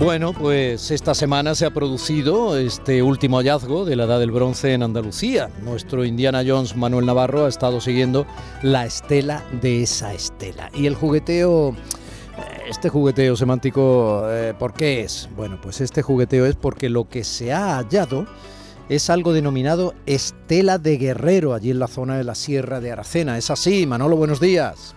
[0.00, 4.72] Bueno, pues esta semana se ha producido este último hallazgo de la Edad del Bronce
[4.72, 5.50] en Andalucía.
[5.60, 8.26] Nuestro Indiana Jones Manuel Navarro ha estado siguiendo
[8.62, 10.70] la estela de esa estela.
[10.72, 15.28] Y el jugueteo, eh, este jugueteo semántico, eh, ¿por qué es?
[15.36, 18.26] Bueno, pues este jugueteo es porque lo que se ha hallado
[18.88, 23.36] es algo denominado estela de guerrero allí en la zona de la Sierra de Aracena.
[23.36, 23.86] ¿Es así?
[23.86, 24.96] Manolo, buenos días.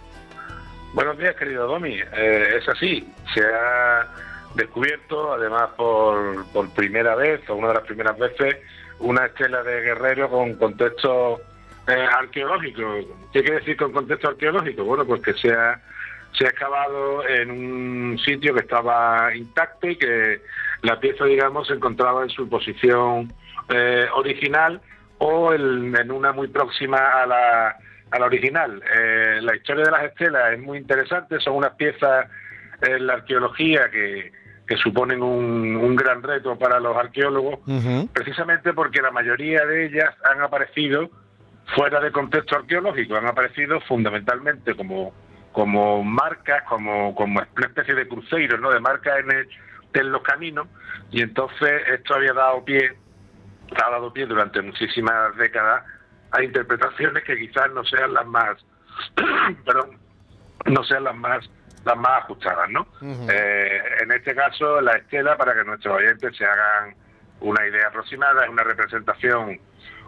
[0.94, 1.94] Buenos días, querido Domi.
[1.94, 3.06] Eh, es así.
[3.34, 8.58] Se ha descubierto, además por, por primera vez, o una de las primeras veces,
[9.00, 11.42] una estela de guerrero con contexto
[11.88, 12.82] eh, arqueológico.
[13.32, 14.84] ¿Qué quiere decir con contexto arqueológico?
[14.84, 15.82] Bueno, pues que se ha,
[16.38, 20.42] se ha excavado en un sitio que estaba intacto y que
[20.82, 23.34] la pieza, digamos, se encontraba en su posición
[23.70, 24.82] eh, original
[25.18, 27.78] o en, una muy próxima a la,
[28.12, 28.82] a la original.
[28.94, 32.28] Eh, la historia de las estelas es muy interesante, son unas piezas
[32.82, 34.32] en la arqueología que,
[34.68, 37.60] que suponen un, gran reto para los arqueólogos,
[38.14, 41.10] precisamente porque la mayoría de ellas han aparecido
[41.76, 45.14] fuera de contexto arqueológico, han aparecido fundamentalmente como,
[45.52, 48.72] como marcas, como, como una especie de cruceros, ¿no?
[48.72, 49.48] de marcas en,
[49.94, 50.68] en los caminos,
[51.12, 52.94] y entonces esto había dado pie,
[53.76, 55.84] ha dado pie durante muchísimas décadas
[56.32, 58.58] a interpretaciones que quizás no sean las más,
[59.66, 59.98] perdón,
[60.66, 61.50] no sean las más
[61.86, 62.88] las más ajustadas, ¿no?
[63.30, 66.96] Eh, en este caso, la estela, para que nuestros oyentes se hagan
[67.42, 69.60] una idea aproximada, es una representación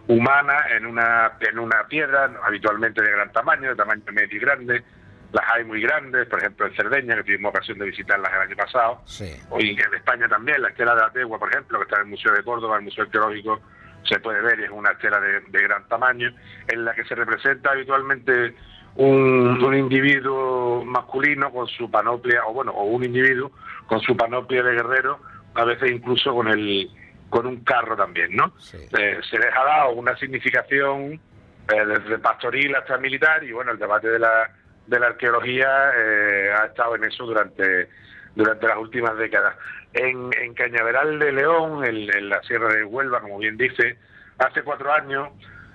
[0.07, 4.83] humana en una, en una piedra, habitualmente de gran tamaño, de tamaño medio y grande.
[5.31, 8.55] Las hay muy grandes, por ejemplo en Cerdeña, que tuvimos ocasión de visitarlas el año
[8.55, 9.01] pasado.
[9.05, 9.35] Sí.
[9.49, 12.09] Hoy en España también, la estela de la Tegua, por ejemplo, que está en el
[12.09, 13.59] Museo de Córdoba, el Museo Arqueológico,
[14.03, 16.33] se puede ver y es una estela de, de gran tamaño,
[16.67, 18.55] en la que se representa habitualmente
[18.95, 23.51] un, individuo masculino con su panoplia, o bueno, o un individuo
[23.87, 25.19] con su panoplia de guerrero,
[25.53, 26.89] a veces incluso con el
[27.29, 28.53] con un carro también, ¿no?
[28.73, 33.79] Eh, se les ha dado una significación eh, desde pastoril hasta militar y bueno, el
[33.79, 34.51] debate de la,
[34.85, 37.89] de la arqueología eh, ha estado en eso durante,
[38.35, 39.55] durante las últimas décadas.
[39.91, 43.97] En, en Cañaveral de León, en la Sierra de Huelva, como bien dice,
[44.37, 45.29] hace cuatro años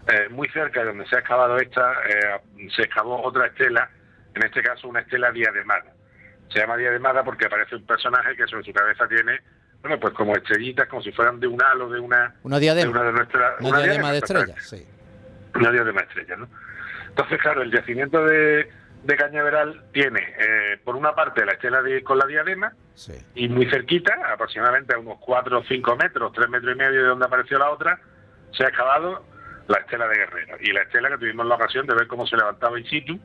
[0.06, 2.40] eh, muy cerca de donde se ha excavado esta, eh,
[2.74, 3.90] se excavó otra estela,
[4.34, 5.92] en este caso una estela diademada.
[6.52, 9.40] Se llama diademada porque aparece un personaje que sobre su cabeza tiene,
[9.82, 12.34] bueno, pues como estrellitas, como si fueran de un halo, de una...
[12.42, 12.92] Una diadema.
[12.92, 14.86] De una, de nuestra, una, diadema, de estrellas, sí.
[15.54, 16.48] Una diadema de estrellas, ¿no?
[17.08, 18.70] Entonces, claro, el yacimiento de,
[19.04, 22.72] de Cañaveral tiene, eh, por una parte, la estela con la diadema,
[23.34, 27.08] y muy cerquita, aproximadamente a unos 4 o 5 metros, 3 metros y medio de
[27.08, 27.98] donde apareció la otra,
[28.52, 29.24] se ha excavado
[29.70, 30.56] la estela de Guerrero.
[30.60, 33.20] Y la estela que tuvimos la ocasión de ver cómo se levantaba in situ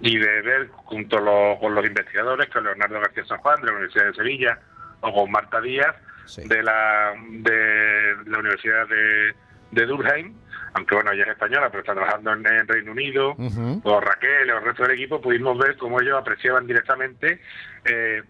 [0.00, 1.16] y de ver junto
[1.60, 4.58] con los investigadores, con Leonardo García San Juan de la Universidad de Sevilla
[5.00, 5.94] o con Marta Díaz
[6.36, 9.34] de, la, de la Universidad de,
[9.70, 10.34] de Durham,
[10.74, 13.36] aunque bueno, ella es española, pero está trabajando en, Reino Unido,
[13.84, 17.40] o Raquel o el resto del equipo, pudimos ver cómo ellos apreciaban directamente
[17.84, 18.24] eh,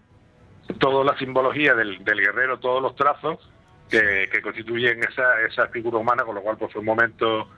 [0.79, 3.39] toda la simbología del, del guerrero, todos los trazos
[3.89, 7.49] que, constituyen esa, esa figura humana, con lo cual pues fue un momento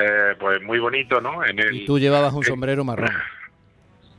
[0.00, 1.44] eh, pues muy bonito, ¿no?
[1.44, 3.10] En el, y tú llevabas un sombrero marrón.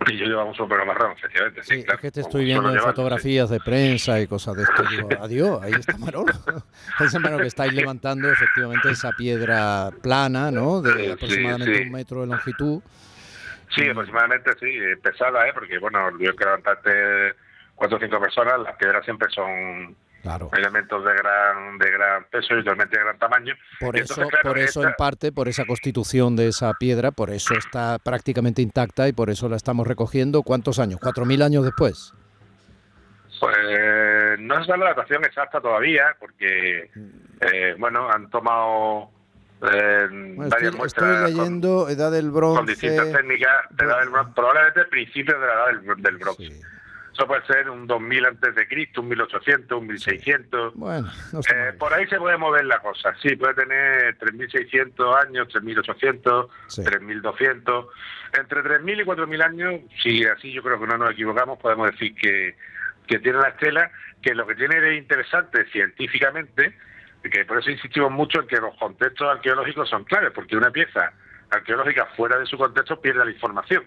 [0.06, 1.64] Y yo llevaba un sombrero marrón, efectivamente.
[1.64, 4.84] Sí, es que te estoy viendo en fotografías de prensa y cosas de esto.
[4.84, 6.34] Digo, adiós, ahí está Manolo.
[7.00, 10.82] Ese Manolo que estáis levantando efectivamente esa piedra plana, ¿no?
[10.82, 12.82] De aproximadamente un metro de longitud.
[13.76, 15.52] Sí, aproximadamente sí, pesada, ¿eh?
[15.54, 17.36] Porque, bueno, yo que levantarte
[17.76, 19.96] cuatro o cinco personas, las piedras siempre son
[20.54, 23.54] elementos de gran de gran peso y totalmente de gran tamaño.
[23.80, 27.98] Por eso, por eso en parte, por esa constitución de esa piedra, por eso está
[28.00, 30.44] prácticamente intacta y por eso la estamos recogiendo.
[30.44, 31.00] ¿Cuántos años?
[31.02, 32.14] ¿Cuatro mil años después?
[33.40, 36.90] Pues no es la datación exacta todavía, porque
[37.42, 39.12] eh, bueno, han tomado
[39.62, 41.16] eh, varias estoy, muestras.
[41.18, 42.58] Estoy leyendo Edad del Bronce.
[42.58, 46.62] Con distintas técnicas de edad del bronce, probablemente principios de la Edad del, del Bronce.
[47.18, 50.76] Eso puede ser un 2000 antes de Cristo, un 1800, un 1600.
[50.76, 53.16] Bueno, eh, por ahí se puede mover la cosa.
[53.24, 57.86] Sí, puede tener 3600 años, 3800, 3200.
[58.38, 62.14] Entre 3000 y 4000 años, si así yo creo que no nos equivocamos, podemos decir
[62.14, 62.56] que
[63.08, 63.90] que tiene la estela,
[64.22, 66.78] que lo que tiene de interesante científicamente,
[67.24, 71.14] que por eso insistimos mucho en que los contextos arqueológicos son claves, porque una pieza
[71.50, 73.84] arqueológica fuera de su contexto pierde la información,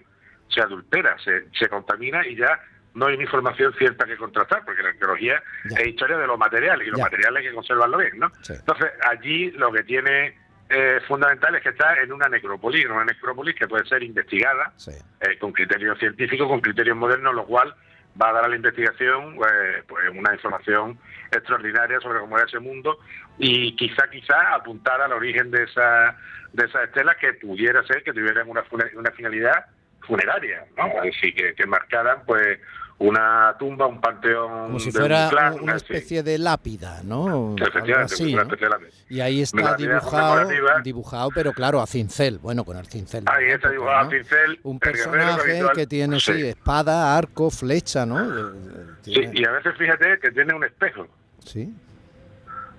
[0.49, 2.59] se adultera, se, se contamina y ya
[2.93, 6.87] no hay una información cierta que contrastar, porque la arqueología es historia de los materiales
[6.87, 8.31] y los materiales hay que conservarlo bien, ¿no?
[8.47, 10.35] Entonces, allí lo que tiene
[10.69, 14.73] eh, fundamental es que está en una necrópolis, en una necrópolis que puede ser investigada
[15.19, 17.73] eh, con criterios científicos, con criterios modernos, lo cual
[18.21, 20.97] va a dar a la investigación eh, pues una información
[21.31, 22.99] extraordinaria sobre cómo era ese mundo
[23.37, 26.17] y quizá quizá apuntar al origen de esa
[26.53, 28.63] de esas estelas que pudiera ser que tuvieran una,
[28.95, 29.65] una finalidad
[30.01, 31.01] funeraria, ¿no?
[31.01, 32.59] Decir, que, que marcaran pues
[33.01, 34.67] una tumba, un panteón.
[34.67, 37.55] Como si fuera una especie de lápida, ¿no?
[37.57, 38.89] Efectivamente, de lápida.
[39.09, 40.49] Y ahí está dibujado,
[40.83, 43.23] dibujado, pero claro, a cincel, bueno, con el cincel.
[43.25, 44.59] Ahí está dibujado a cincel.
[44.63, 46.45] Un personaje que tiene, sí.
[46.45, 48.53] espada, arco, flecha, ¿no?
[49.01, 51.07] Sí, y a veces fíjate que tiene un espejo.
[51.43, 51.73] Sí.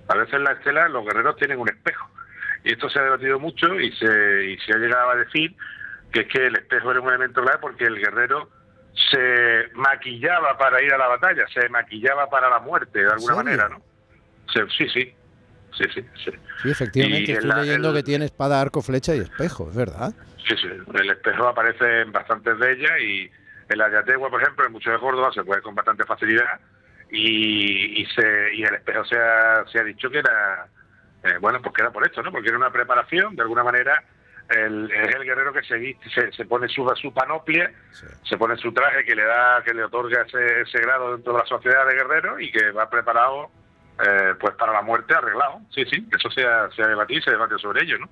[0.07, 2.09] A veces en la estela los guerreros tienen un espejo.
[2.63, 5.53] Y esto se ha debatido mucho y se, y se ha llegado a decir
[6.13, 8.49] que es que el espejo era un elemento clave porque el guerrero
[9.11, 13.67] se maquillaba para ir a la batalla, se maquillaba para la muerte de alguna manera,
[13.67, 13.81] ¿no?
[14.47, 15.15] sí, sí,
[15.75, 16.69] sí, sí, sí.
[16.69, 20.13] efectivamente, estoy leyendo que tiene espada, arco, flecha y espejo, es verdad.
[20.47, 23.31] Sí, sí, el espejo aparece en bastantes de ellas y
[23.69, 26.59] en la de Ategua, por ejemplo, en muchos de Córdoba se puede con bastante facilidad
[27.09, 30.67] y, y, se, y el espejo se ha, se ha dicho que era,
[31.23, 32.31] eh, bueno, pues que era por esto, ¿no?
[32.31, 34.03] Porque era una preparación, de alguna manera,
[34.55, 37.71] el, es el guerrero que se, se, pone su, su panoplia,
[38.23, 41.39] se pone su traje que le da, que le otorga ese, ese grado dentro de
[41.39, 43.49] la sociedad de guerrero y que va preparado
[44.05, 45.61] eh, pues para la muerte arreglado.
[45.73, 48.09] Sí, sí, eso se ha, se ha debatido y se debate sobre ello, ¿no?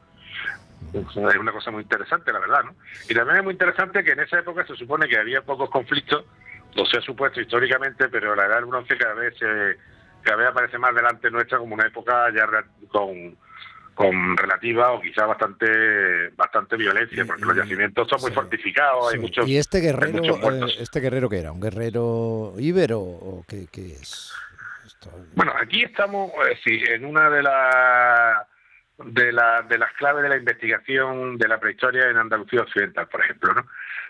[0.94, 2.76] Es una cosa muy interesante, la verdad, ¿no?
[3.08, 6.26] Y también es muy interesante que en esa época se supone que había pocos conflictos,
[6.76, 9.78] lo se ha supuesto históricamente, pero la edad del bronce cada vez, se,
[10.22, 12.46] cada vez aparece más delante nuestra como una época ya
[12.90, 13.38] con
[13.94, 19.48] con relativa o quizá bastante bastante violencia porque los yacimientos son muy fortificados hay muchos
[19.48, 24.34] y este guerrero eh, este guerrero que era un guerrero íbero o qué, es
[25.36, 26.32] bueno aquí estamos
[26.66, 28.48] eh, en una de las
[29.06, 33.22] de, la, de las claves de la investigación de la prehistoria en Andalucía Occidental, por
[33.22, 33.54] ejemplo.
[33.54, 33.62] ¿no?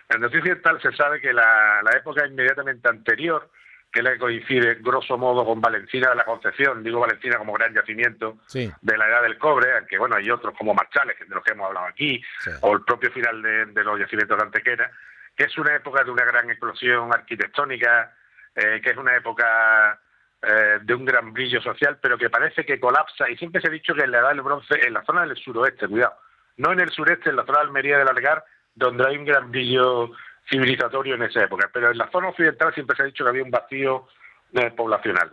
[0.10, 3.50] En Andalucía Occidental se sabe que la, la época inmediatamente anterior
[3.92, 8.38] que le coincide grosso modo con Valencina de la Concepción, digo Valencina como gran yacimiento
[8.54, 11.68] de la edad del cobre, aunque bueno, hay otros como Marchales, de los que hemos
[11.68, 12.22] hablado aquí,
[12.62, 14.92] o el propio final de, los yacimientos de Antequera,
[15.36, 18.16] que es una época de una gran explosión arquitectónica,
[18.56, 20.00] eh, que es una época
[20.42, 23.72] eh, de un gran brillo social, pero que parece que colapsa, y siempre se ha
[23.72, 26.16] dicho que en la edad del bronce, en la zona del suroeste, cuidado,
[26.58, 29.52] no en el sureste, en la zona de Almería del Algar, donde hay un gran
[29.52, 30.12] brillo
[30.50, 33.44] civilizatorio en esa época, pero en la zona occidental siempre se ha dicho que había
[33.44, 34.08] un vacío
[34.54, 35.32] eh, poblacional.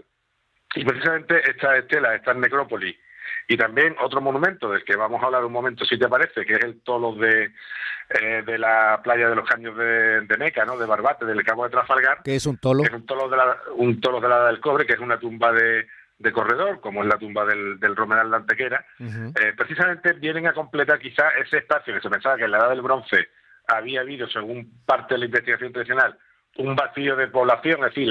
[0.75, 2.97] Y precisamente esta estela, esta necrópolis,
[3.47, 6.55] y también otro monumento del que vamos a hablar un momento, si te parece, que
[6.55, 7.53] es el tolo de,
[8.11, 10.77] eh, de la playa de los Caños de, Meca, ¿no?
[10.77, 12.23] de Barbate, del Cabo de Trafalgar.
[12.23, 12.83] que es un tolo?
[12.85, 15.53] es un tolo de la, un tolo de la del Cobre, que es una tumba
[15.53, 15.87] de,
[16.19, 18.85] de corredor, como es la tumba del, del Romeral de Antequera.
[19.01, 22.71] Eh, precisamente vienen a completar quizá ese espacio que se pensaba que en la edad
[22.71, 23.29] del bronce
[23.69, 26.19] había habido, según parte de la investigación tradicional,
[26.57, 28.09] un vacío de población, es decir,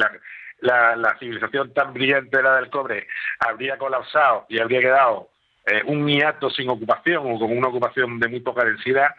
[0.60, 3.08] la, la, civilización tan brillante la del cobre
[3.40, 5.30] habría colapsado y habría quedado
[5.66, 9.10] eh, un hiato sin ocupación o con una ocupación de muy poca densidad,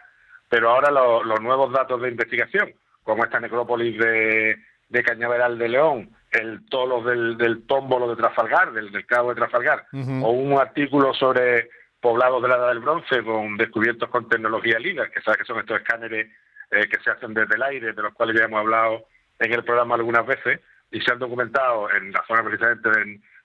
[0.49, 4.57] pero ahora los nuevos datos de investigación, como esta necrópolis de,
[4.89, 9.35] de Cañaveral de León, el tolo del, del tómbolo de Trafalgar, del, del cabo de
[9.35, 11.69] Trafalgar, o un artículo sobre
[12.01, 15.59] poblados de la Edad del Bronce con descubiertos con tecnología LIDAR, que sabes que son
[15.59, 16.31] estos escáneres
[16.71, 19.05] eh, que se hacen desde el aire, de los cuales ya hemos hablado
[19.39, 20.59] en el programa algunas veces,
[20.91, 22.89] y se han documentado en la zona precisamente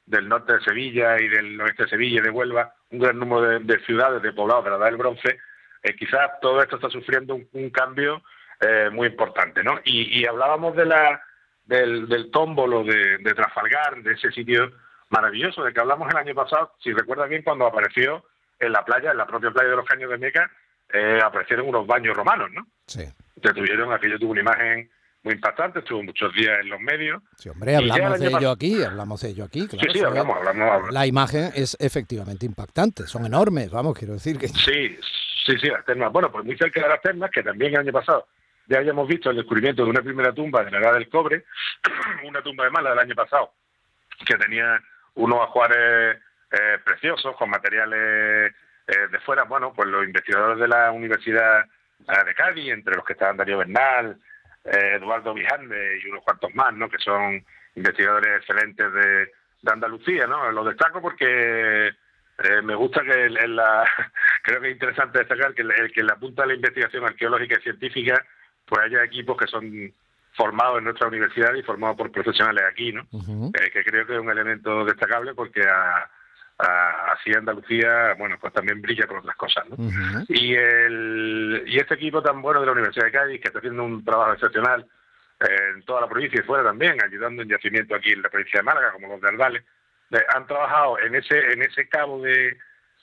[0.07, 3.61] del, norte de Sevilla y del oeste de Sevilla y de Huelva, un gran número
[3.61, 5.39] de, ciudades, de poblados de la Edad del Bronce,
[5.83, 8.23] eh, quizás todo esto está sufriendo un, cambio
[8.61, 9.81] eh, muy importante, ¿no?
[9.85, 11.23] Y, hablábamos de la
[11.65, 14.71] del, del tómbolo de, de Trafalgar, de ese sitio
[15.09, 18.25] maravilloso, de que hablamos el año pasado, si recuerdas bien, cuando apareció
[18.67, 20.51] en la playa, en la propia playa de los Caños de Meca,
[20.93, 22.67] eh, aparecieron unos baños romanos, ¿no?
[22.87, 23.05] Sí.
[23.43, 24.91] Que tuvieron, aquello tuvo una imagen
[25.23, 27.23] muy impactante, estuvo muchos días en los medios.
[27.37, 29.93] Sí, hombre, hablamos de ello aquí, hablamos de ello aquí, claro.
[29.93, 34.49] Sí, sí, hablamos, hablamos, La imagen es efectivamente impactante, son enormes, vamos, quiero decir que...
[34.49, 34.99] Sí,
[35.47, 36.13] sí, sí, las termas.
[36.13, 38.27] Bueno, pues muy cerca de las termas, que también el año pasado
[38.67, 41.45] ya habíamos visto el descubrimiento de una primera tumba de la edad del cobre,
[42.27, 43.53] una tumba de mala del año pasado,
[44.27, 44.81] que tenía
[45.15, 46.19] unos ajuares
[46.55, 48.55] eh, preciosos, con materiales
[48.87, 49.45] eh, de fuera.
[49.45, 51.65] Bueno, pues los investigadores de la Universidad
[52.09, 54.19] eh, de Cádiz, entre los que estaban Darío Bernal,
[54.65, 56.89] Eduardo Vijande y unos cuantos más, ¿no?
[56.89, 57.45] que son
[57.75, 59.33] investigadores excelentes de,
[59.67, 60.53] Andalucía, ¿no?
[60.53, 63.89] Lo destaco porque eh, me gusta que en la,
[64.43, 67.59] creo que es interesante destacar que, el, que en la punta de la investigación arqueológica
[67.59, 68.23] y científica
[68.67, 69.91] pues haya equipos que son
[70.33, 73.07] formados en nuestra universidad y formados por profesionales aquí, ¿no?
[73.13, 76.11] Eh, que creo que es un elemento destacable porque a,
[76.59, 79.77] así Andalucía, bueno, pues también brilla por otras cosas, ¿no?
[80.29, 83.85] y, el, y este equipo tan bueno de la Universidad de Cádiz, que está haciendo
[83.85, 84.87] un trabajo excepcional
[85.41, 88.65] en toda la provincia y fuera también, ayudando en yacimiento aquí en la provincia de
[88.65, 89.65] Málaga, como los de Aldales,
[90.11, 92.57] eh, han trabajado en ese, en ese cabo de,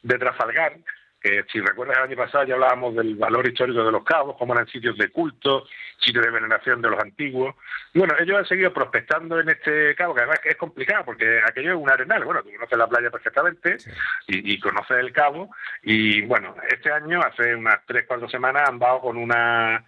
[0.04, 0.78] de Trafalgar,
[1.22, 4.54] que si recuerdas el año pasado ya hablábamos del valor histórico de los cabos, como
[4.54, 5.66] eran sitios de culto,
[6.00, 7.56] sitios de veneración de los antiguos.
[7.94, 11.74] Y bueno, ellos han seguido prospectando en este cabo, que además es complicado porque aquello
[11.74, 12.26] es un arenal.
[12.26, 13.78] Bueno, tú conoces la playa perfectamente
[14.28, 15.52] y, conoces el cabo.
[15.84, 19.86] Y bueno, este año, hace unas tres, cuatro semanas, han dado con una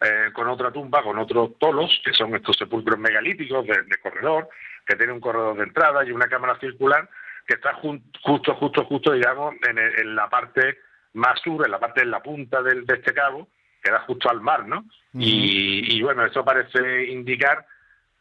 [0.00, 4.50] eh, con otra tumba, con otros tolos, que son estos sepulcros megalíticos de, corredor,
[4.84, 7.08] que tiene un corredor de entrada y una cámara circular
[7.46, 10.78] que está justo, justo, justo, digamos, en, la parte
[11.14, 13.48] más sur, en la parte de la punta de este cabo,
[13.82, 14.84] que da justo al mar, ¿no?
[15.12, 17.66] y, bueno, eso parece indicar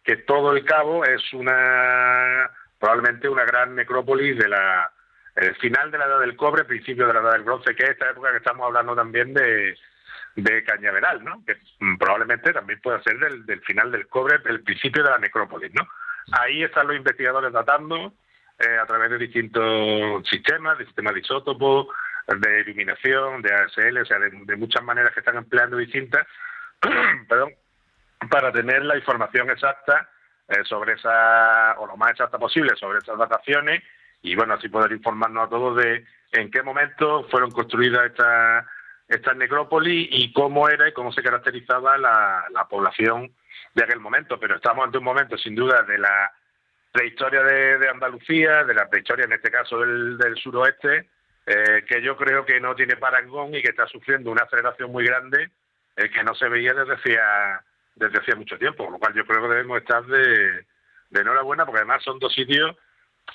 [0.04, 4.92] que todo el cabo es una, probablemente una gran necrópolis de la,
[5.36, 7.90] el final de la edad del cobre, principio de la edad del bronce, que es
[7.92, 9.78] esta época que estamos hablando también de,
[10.36, 11.44] de Cañaveral, ¿no?
[11.46, 11.56] Que
[11.98, 15.88] probablemente también pueda ser del, del final del cobre, el principio de la necrópolis, ¿no?
[16.34, 18.14] Ahí están los investigadores datando
[18.60, 21.88] eh, a través de distintos sistemas, de sistemas de isótopos,
[22.28, 26.26] de iluminación, de ASL, o sea, de, muchas maneras que están empleando distintas,
[27.28, 27.54] perdón,
[28.30, 30.10] para tener la información exacta
[30.48, 33.84] eh, sobre esa, o lo más exacta posible, sobre esas dataciones
[34.22, 38.66] y bueno, así poder informarnos a todos de en qué momento fueron construidas estas
[39.08, 43.34] esta necrópolis y cómo era y cómo se caracterizaba la, la población
[43.74, 44.40] de aquel momento.
[44.40, 46.32] Pero estamos ante un momento, sin duda, de la
[46.94, 51.10] prehistoria de, de Andalucía, de la prehistoria en este caso del, del suroeste,
[51.46, 55.04] eh, que yo creo que no tiene parangón y que está sufriendo una aceleración muy
[55.04, 55.50] grande
[55.98, 57.62] eh, que no se veía desde hacía,
[57.96, 60.66] desde hacía mucho tiempo, con lo cual yo creo que debemos estar de,
[61.10, 62.78] de enhorabuena porque además son dos sitios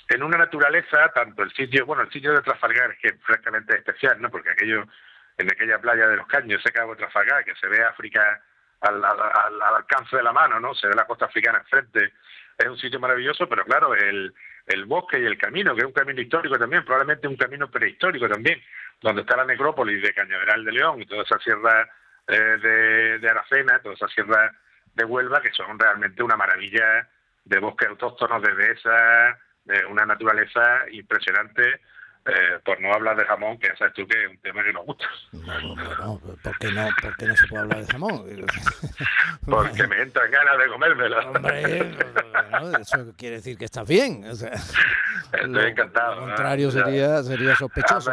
[0.07, 4.29] en una naturaleza, tanto el sitio, bueno, el sitio de Trafalgar que francamente especial, ¿no?
[4.29, 4.85] Porque aquello,
[5.37, 8.41] en aquella playa de los Caños, ese cabo de Trafalgar, que se ve África
[8.81, 9.19] al, al,
[9.61, 10.73] al, alcance de la mano, ¿no?
[10.73, 12.13] Se ve la costa africana enfrente,
[12.57, 14.33] es un sitio maravilloso, pero claro, el,
[14.67, 18.27] el bosque y el camino, que es un camino histórico también, probablemente un camino prehistórico
[18.27, 18.61] también,
[19.01, 21.89] donde está la necrópolis de Cañaveral de León y toda esa sierra
[22.27, 24.53] eh, de, de Aracena, toda esa sierra
[24.93, 27.07] de Huelva, que son realmente una maravilla
[27.45, 31.81] de bosques autóctonos, de dehesas, de una naturaleza impresionante
[32.29, 34.85] eh, por no hablar de jamón, que sabes tú que es un tema que nos
[34.85, 35.05] gusta.
[35.31, 38.25] No, no, no, ¿por qué no, por qué no se puede hablar de jamón?
[39.45, 41.31] Porque me entran ganas de comérmelo.
[41.31, 41.91] Hombre,
[42.81, 44.23] eso quiere decir que estás bien.
[44.25, 44.51] O sea,
[45.33, 46.15] Estoy encantado.
[46.15, 48.11] Lo contrario sería, sería sospechoso.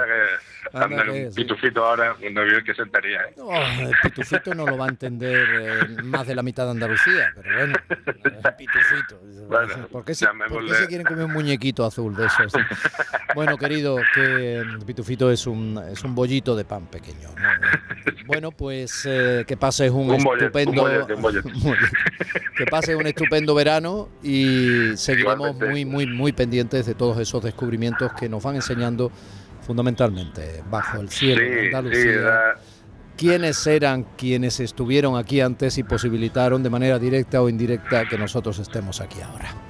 [0.72, 3.22] Anda que, un pitufito ahora, no vio que sentaría.
[3.22, 3.34] ¿eh?
[3.36, 7.32] No, el pitufito no lo va a entender eh, más de la mitad de Andalucía,
[7.34, 9.20] pero bueno, el pitufito.
[9.48, 12.52] Bueno, ¿Por qué, se, ¿por qué se quieren comer un muñequito azul de esos?
[13.34, 17.28] Bueno, querido, que Pitufito es un, es un bollito de pan pequeño.
[18.26, 20.84] Bueno, pues eh, que pases un, estupendo
[22.56, 28.12] que pases un estupendo verano y seguiremos muy muy muy pendientes de todos esos descubrimientos
[28.14, 29.12] que nos van enseñando
[29.64, 32.54] fundamentalmente bajo el cielo de Andalucía.
[33.16, 38.58] ¿Quiénes eran quienes estuvieron aquí antes y posibilitaron de manera directa o indirecta que nosotros
[38.58, 39.65] estemos aquí ahora?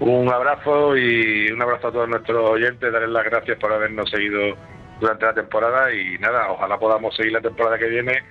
[0.00, 4.56] Un abrazo y un abrazo a todos nuestros oyentes, darles las gracias por habernos seguido
[5.00, 8.22] durante la temporada y nada, ojalá podamos seguir la temporada que viene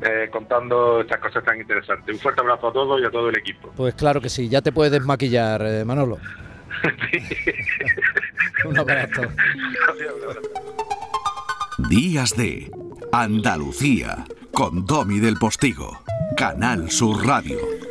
[0.00, 2.14] eh, contando estas cosas tan interesantes.
[2.14, 3.72] Un fuerte abrazo a todos y a todo el equipo.
[3.76, 6.18] Pues claro que sí, ya te puedes desmaquillar, eh, Manolo.
[8.64, 9.22] un abrazo.
[11.88, 12.70] Días de
[13.12, 16.02] Andalucía con Domi del Postigo,
[16.36, 17.87] Canal Sur Radio.